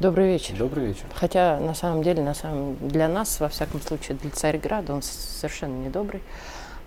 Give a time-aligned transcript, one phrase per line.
[0.00, 0.56] Добрый вечер.
[0.56, 1.06] Добрый вечер.
[1.12, 5.74] Хотя на самом деле, на самом, для нас, во всяком случае, для Царьграда, он совершенно
[5.74, 6.22] недобрый.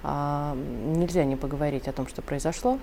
[0.02, 2.80] А, нельзя не поговорить о том, что произошло.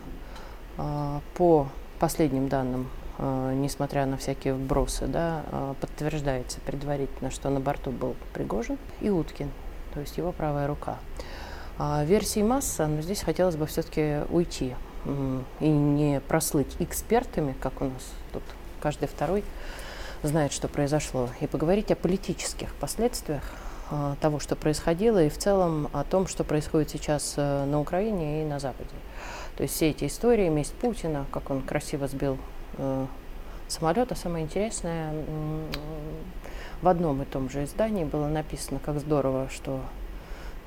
[0.77, 1.67] А, по
[1.99, 8.15] последним данным, а, несмотря на всякие вбросы, да, а, подтверждается предварительно, что на борту был
[8.35, 9.51] Пригожин и Уткин,
[9.95, 10.99] то есть его правая рука.
[11.79, 14.75] А, версий масса, но здесь хотелось бы все-таки уйти
[15.61, 18.43] и не прослыть экспертами, как у нас тут
[18.83, 19.43] каждый второй
[20.23, 23.43] знает, что произошло, и поговорить о политических последствиях
[23.91, 28.43] э, того, что происходило, и в целом о том, что происходит сейчас э, на Украине
[28.43, 28.91] и на Западе.
[29.57, 32.39] То есть все эти истории, месть Путина, как он красиво сбил
[32.79, 33.07] э,
[33.69, 35.13] самолет, а самое интересное,
[36.81, 39.81] в одном и том же издании было написано, как здорово, что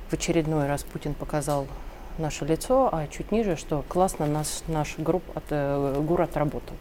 [0.08, 1.66] в очередной раз Путин показал
[2.18, 6.76] наше лицо, а чуть ниже, что классно нас, наш групп от, э, ГУР отработал.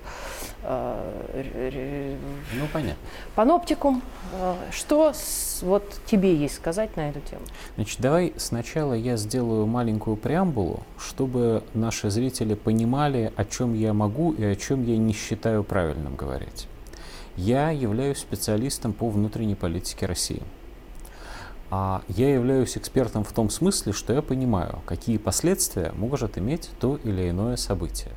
[0.63, 2.15] Э,
[2.53, 3.01] ну, понятно.
[3.35, 4.01] Паноптикум.
[4.33, 7.41] Э, что с, вот тебе есть сказать на эту тему?
[7.75, 14.33] Значит, давай сначала я сделаю маленькую преамбулу, чтобы наши зрители понимали, о чем я могу
[14.33, 16.67] и о чем я не считаю правильным говорить.
[17.37, 20.43] Я являюсь специалистом по внутренней политике России.
[21.73, 26.99] А я являюсь экспертом в том смысле, что я понимаю, какие последствия может иметь то
[27.01, 28.11] или иное событие.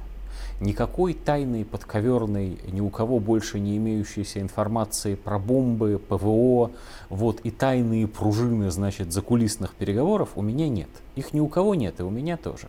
[0.61, 6.72] Никакой тайной, подковерной, ни у кого больше не имеющейся информации про бомбы, ПВО,
[7.11, 10.91] вот и тайные пружины, значит, закулисных переговоров у меня нет.
[11.14, 12.68] Их ни у кого нет, и у меня тоже.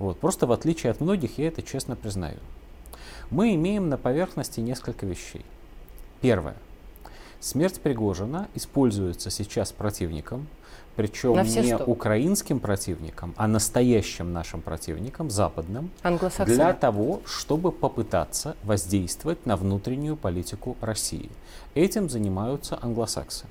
[0.00, 2.38] Вот, просто в отличие от многих, я это честно признаю.
[3.30, 5.44] Мы имеем на поверхности несколько вещей.
[6.20, 6.56] Первое–
[7.40, 10.46] Смерть Пригожина используется сейчас противником,
[10.94, 11.84] причем не 100.
[11.84, 15.90] украинским противником, а настоящим нашим противником, западным,
[16.44, 21.30] для того, чтобы попытаться воздействовать на внутреннюю политику России.
[21.74, 23.46] Этим занимаются англосаксы.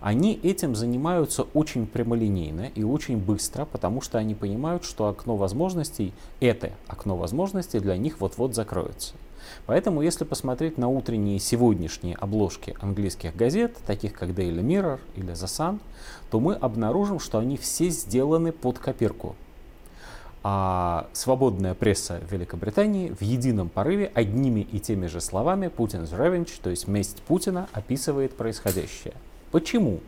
[0.00, 6.14] Они этим занимаются очень прямолинейно и очень быстро, потому что они понимают, что окно возможностей,
[6.40, 9.14] это окно возможностей для них вот-вот закроется.
[9.66, 15.46] Поэтому, если посмотреть на утренние сегодняшние обложки английских газет, таких как Daily Mirror или The
[15.46, 15.80] Sun,
[16.30, 19.36] то мы обнаружим, что они все сделаны под копирку.
[20.42, 26.70] А свободная пресса Великобритании в едином порыве одними и теми же словами Путин's revenge, то
[26.70, 29.14] есть месть Путина, описывает происходящее.
[29.50, 30.00] Почему?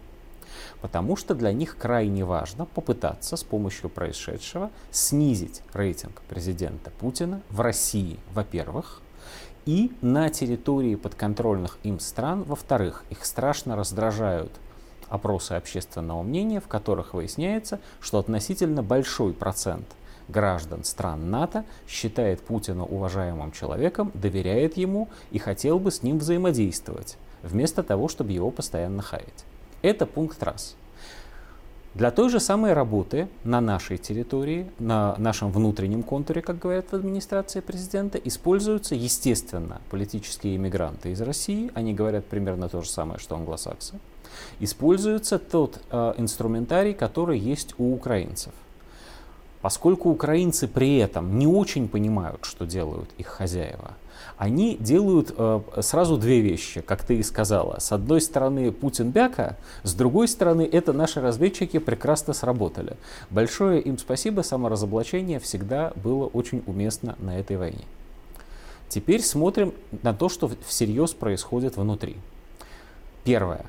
[0.80, 7.60] Потому что для них крайне важно попытаться с помощью происшедшего снизить рейтинг президента Путина в
[7.60, 9.02] России, во-первых,
[9.66, 14.52] и на территории подконтрольных им стран, во-вторых, их страшно раздражают
[15.08, 19.86] опросы общественного мнения, в которых выясняется, что относительно большой процент
[20.28, 27.18] граждан стран НАТО считает Путина уважаемым человеком, доверяет ему и хотел бы с ним взаимодействовать,
[27.42, 29.44] вместо того, чтобы его постоянно хаять.
[29.82, 30.76] Это пункт раз.
[31.94, 36.94] Для той же самой работы на нашей территории, на нашем внутреннем контуре, как говорят в
[36.94, 41.72] администрации президента, используются, естественно, политические иммигранты из России.
[41.74, 43.98] Они говорят примерно то же самое, что англосаксы.
[44.60, 48.52] Используется тот э, инструментарий, который есть у украинцев.
[49.62, 53.92] Поскольку украинцы при этом не очень понимают, что делают их хозяева,
[54.38, 57.78] они делают э, сразу две вещи, как ты и сказала.
[57.78, 62.96] С одной стороны Путин бяка, с другой стороны это наши разведчики прекрасно сработали.
[63.28, 67.84] Большое им спасибо, саморазоблачение всегда было очень уместно на этой войне.
[68.88, 72.16] Теперь смотрим на то, что всерьез происходит внутри.
[73.24, 73.66] Первое.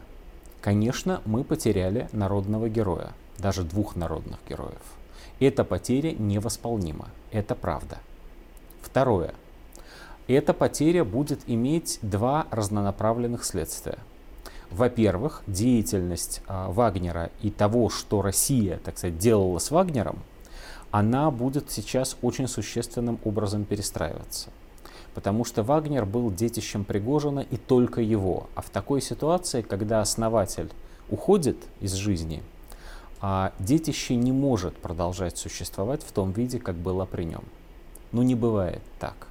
[0.61, 4.81] Конечно, мы потеряли народного героя, даже двух народных героев.
[5.41, 7.97] Эта потеря невосполнима, это правда.
[8.83, 9.33] Второе.
[10.27, 13.97] Эта потеря будет иметь два разнонаправленных следствия.
[14.69, 20.19] Во-первых, деятельность э, Вагнера и того, что Россия, так сказать, делала с Вагнером,
[20.91, 24.51] она будет сейчас очень существенным образом перестраиваться.
[25.15, 28.47] Потому что Вагнер был детищем Пригожина и только его.
[28.53, 30.69] А в такой ситуации, когда основатель
[31.09, 32.43] уходит из жизни,
[33.21, 37.43] а детище не может продолжать существовать в том виде, как было при нем.
[38.11, 39.27] Ну не бывает так.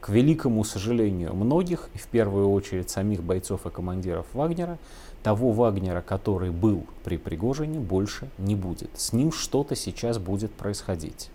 [0.00, 4.78] К великому сожалению многих, и в первую очередь самих бойцов и командиров Вагнера,
[5.22, 8.90] того Вагнера, который был при Пригожине, больше не будет.
[8.98, 11.30] С ним что-то сейчас будет происходить.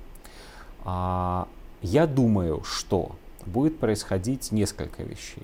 [0.83, 1.47] А,
[1.81, 3.15] я думаю, что
[3.45, 5.44] будет происходить несколько вещей.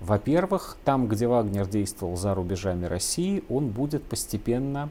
[0.00, 4.88] Во-первых, там, где Вагнер действовал за рубежами России, он будет постепенно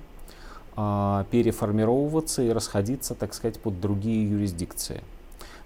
[1.32, 5.02] переформировываться и расходиться, так сказать, под другие юрисдикции.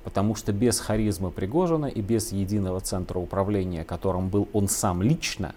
[0.03, 5.53] Потому что без харизмы Пригожина и без единого центра управления, которым был он сам лично,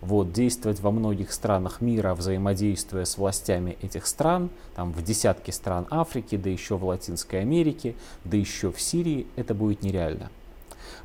[0.00, 5.86] вот, действовать во многих странах мира, взаимодействуя с властями этих стран, там в десятки стран
[5.90, 7.94] Африки, да еще в Латинской Америке,
[8.24, 10.30] да еще в Сирии, это будет нереально.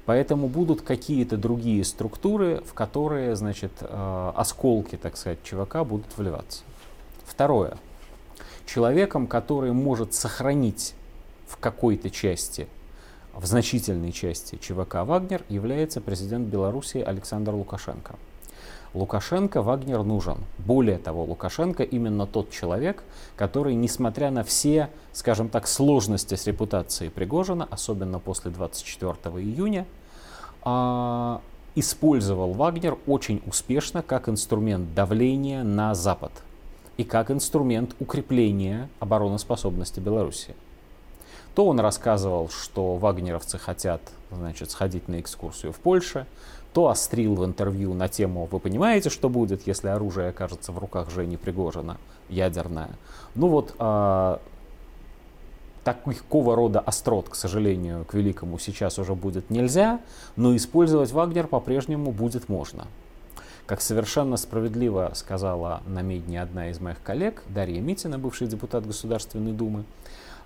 [0.05, 6.63] Поэтому будут какие-то другие структуры, в которые, значит, э, осколки, так сказать, ЧВК будут вливаться.
[7.25, 7.77] Второе.
[8.65, 10.95] Человеком, который может сохранить
[11.47, 12.67] в какой-то части,
[13.33, 18.15] в значительной части ЧВК «Вагнер» является президент Беларуси Александр Лукашенко.
[18.93, 20.37] Лукашенко Вагнер нужен.
[20.59, 23.03] Более того, Лукашенко именно тот человек,
[23.35, 29.87] который, несмотря на все, скажем так, сложности с репутацией Пригожина, особенно после 24 июня,
[30.61, 31.41] а,
[31.73, 36.31] использовал Вагнер очень успешно как инструмент давления на Запад
[36.97, 40.55] и как инструмент укрепления обороноспособности Беларуси.
[41.55, 44.01] То он рассказывал, что вагнеровцы хотят
[44.31, 46.25] значит, сходить на экскурсию в Польше,
[46.73, 51.11] то острил в интервью на тему «Вы понимаете, что будет, если оружие окажется в руках
[51.11, 51.97] Жени Пригожина,
[52.29, 52.89] ядерное?»
[53.35, 54.41] Ну вот а,
[55.83, 59.99] такого рода острот, к сожалению, к великому сейчас уже будет нельзя,
[60.35, 62.87] но использовать Вагнер по-прежнему будет можно.
[63.65, 69.53] Как совершенно справедливо сказала на Медне одна из моих коллег, Дарья Митина, бывший депутат Государственной
[69.53, 69.85] Думы,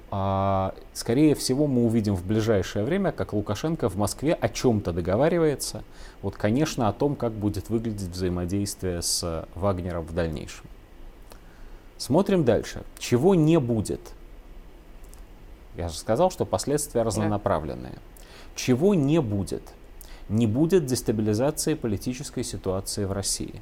[0.09, 5.83] а, скорее всего, мы увидим в ближайшее время, как Лукашенко в Москве о чем-то договаривается.
[6.21, 10.65] Вот, конечно, о том, как будет выглядеть взаимодействие с Вагнером в дальнейшем.
[11.97, 12.83] Смотрим дальше.
[12.99, 13.99] Чего не будет?
[15.75, 17.95] Я же сказал, что последствия разнонаправленные.
[18.55, 19.63] Чего не будет?
[20.29, 23.61] Не будет дестабилизации политической ситуации в России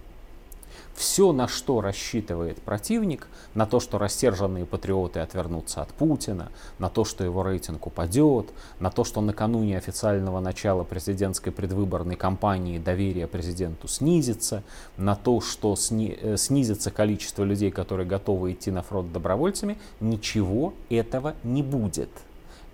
[0.96, 7.04] все, на что рассчитывает противник, на то, что рассерженные патриоты отвернутся от Путина, на то,
[7.06, 8.48] что его рейтинг упадет,
[8.80, 14.64] на то, что накануне официального начала президентской предвыборной кампании доверие президенту снизится,
[14.98, 20.74] на то, что сни, э, снизится количество людей, которые готовы идти на фронт добровольцами, ничего
[20.90, 22.10] этого не будет.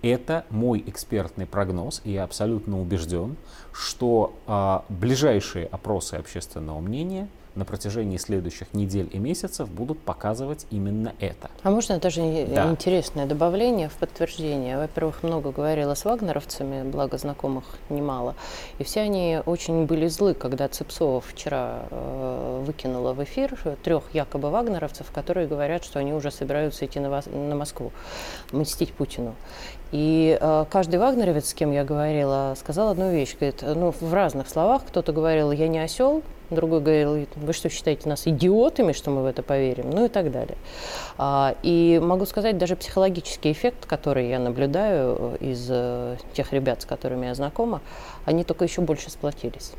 [0.02, 3.36] Это мой экспертный прогноз, и я абсолютно убежден,
[3.72, 11.14] что а, ближайшие опросы общественного мнения– на протяжении следующих недель и месяцев будут показывать именно
[11.20, 11.50] это.
[11.62, 12.70] А можно даже да.
[12.70, 14.78] интересное добавление в подтверждение?
[14.78, 18.34] Во-первых, много говорила с вагнеровцами, благо знакомых немало,
[18.78, 24.50] и все они очень были злы, когда Цепсова вчера э, выкинула в эфир трех якобы
[24.50, 27.92] вагнеровцев, которые говорят, что они уже собираются идти на, на Москву,
[28.52, 29.34] мстить Путину.
[29.92, 33.36] И э, каждый вагнеровец, с кем я говорила, сказал одну вещь.
[33.38, 34.84] Говорит, ну, в разных словах.
[34.86, 36.22] Кто-то говорил, я не осел,
[36.54, 39.90] другой говорил, вы что, считаете нас идиотами, что мы в это поверим?
[39.90, 40.56] Ну и так далее.
[41.18, 46.82] А, и могу сказать, даже психологический эффект, который я наблюдаю э, из э, тех ребят,
[46.82, 47.80] с которыми я знакома,
[48.24, 49.72] они только еще больше сплотились.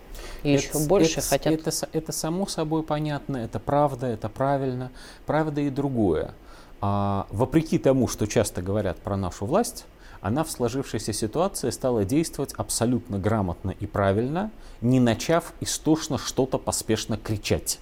[0.43, 1.53] И это, еще больше это, хотят...
[1.53, 4.91] Это, это само собой понятно, это правда, это правильно.
[5.25, 6.33] Правда и другое.
[6.81, 9.85] А, вопреки тому, что часто говорят про нашу власть,
[10.23, 17.17] она в сложившейся ситуации стала действовать абсолютно грамотно и правильно, не начав истошно что-то поспешно
[17.17, 17.79] кричать.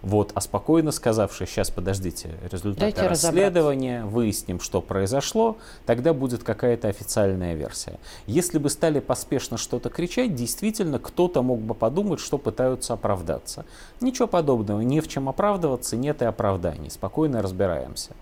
[0.00, 6.86] Вот, а спокойно сказавший, сейчас подождите, результаты Дайте расследования, выясним, что произошло, тогда будет какая-то
[6.88, 7.98] официальная версия.
[8.26, 13.64] Если бы стали поспешно что-то кричать, действительно кто-то мог бы подумать, что пытаются оправдаться.
[14.00, 16.90] Ничего подобного, не в чем оправдываться, нет и оправданий.
[16.90, 18.12] Спокойно разбираемся.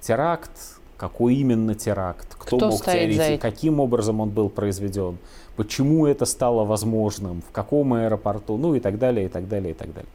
[0.00, 5.16] Теракт, какой именно теракт, кто, кто мог теоретизировать, каким образом он был произведен,
[5.56, 9.74] почему это стало возможным, в каком аэропорту, ну и так далее, и так далее, и
[9.74, 10.10] так далее.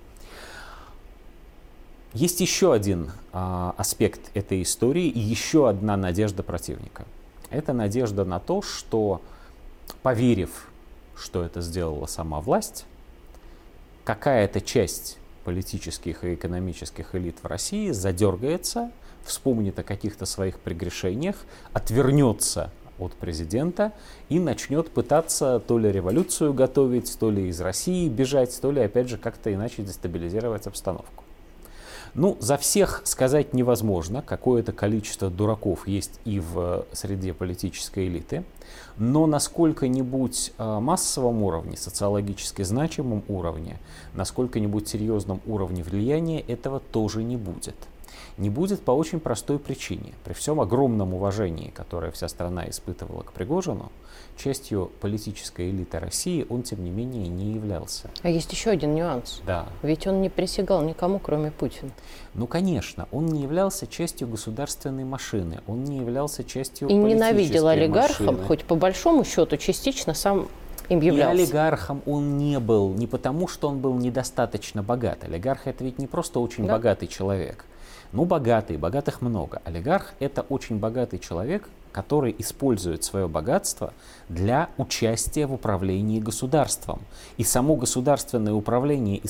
[2.13, 7.05] Есть еще один а, аспект этой истории и еще одна надежда противника.
[7.49, 9.21] Это надежда на то, что,
[10.03, 10.69] поверив,
[11.17, 12.85] что это сделала сама власть,
[14.03, 18.91] какая-то часть политических и экономических элит в России задергается
[19.25, 21.35] вспомнит о каких-то своих прегрешениях,
[21.73, 23.91] отвернется от президента
[24.29, 29.09] и начнет пытаться то ли революцию готовить, то ли из России бежать, то ли опять
[29.09, 31.25] же как-то иначе дестабилизировать обстановку.
[32.13, 38.45] Ну, за всех сказать невозможно, какое-то количество дураков есть и в среде политической элиты,
[38.97, 43.79] но на сколько-нибудь э, массовом уровне, социологически значимом уровне,
[44.13, 47.75] на сколько-нибудь серьезном уровне влияния этого тоже не будет.
[48.37, 50.13] Не будет по очень простой причине.
[50.23, 53.91] При всем огромном уважении, которое вся страна испытывала к Пригожину,
[54.37, 58.09] частью политической элиты России он, тем не менее, не являлся.
[58.23, 59.41] А есть еще один нюанс.
[59.45, 59.65] Да.
[59.81, 61.91] Ведь он не присягал никому, кроме Путина.
[62.33, 68.19] Ну, конечно, он не являлся частью государственной машины, он не являлся частью И ненавидел олигархов,
[68.27, 68.43] машины.
[68.45, 70.47] хоть по большому счету частично сам
[70.89, 71.37] им являлся.
[71.37, 75.23] И олигархом он не был не потому, что он был недостаточно богат.
[75.23, 76.73] Олигарх это ведь не просто очень Да.
[76.73, 77.65] богатый человек.
[78.11, 79.61] Ну, богатый, богатых много.
[79.65, 83.93] Олигарх это очень богатый человек, который использует свое богатство
[84.27, 86.99] для участия в управлении государством.
[87.37, 89.21] И само государственное управление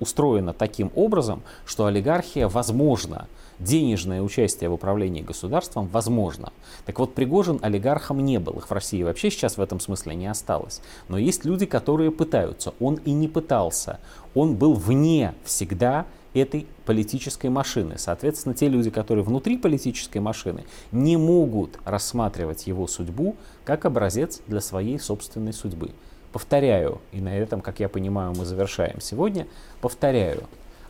[0.00, 3.28] устроено таким образом, что олигархия возможна.
[3.60, 6.52] Денежное участие в управлении государством возможно.
[6.84, 8.54] Так вот, Пригожин олигархом не был.
[8.54, 10.80] Их в России вообще сейчас в этом смысле не осталось.
[11.08, 12.74] Но есть люди, которые пытаются.
[12.80, 14.00] Он и не пытался.
[14.34, 17.96] Он был вне всегда этой политической машины.
[17.96, 24.60] Соответственно, те люди, которые внутри политической машины, не могут рассматривать его судьбу как образец для
[24.60, 25.92] своей собственной судьбы.
[26.32, 29.46] Повторяю, и на этом, как я понимаю, мы завершаем сегодня,
[29.80, 30.42] повторяю,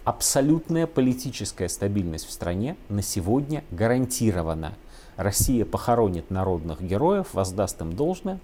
[0.05, 4.75] абсолютная политическая стабильность в стране на сегодня гарантирована.
[5.17, 8.41] Россия похоронит народных героев, воздаст им должное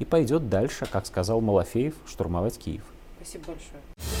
[0.00, 2.82] и пойдет дальше, как сказал Малафеев, штурмовать Киев.
[3.20, 4.19] Спасибо большое.